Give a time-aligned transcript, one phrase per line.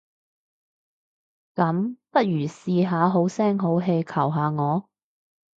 [1.53, 4.89] 噉，不如試下好聲好氣求下我？